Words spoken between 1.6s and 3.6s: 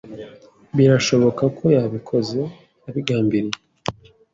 yabikoze abigambiriye.